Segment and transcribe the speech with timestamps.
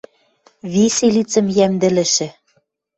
[0.73, 2.27] Виселицӹм йӓмдӹлӹшӹ...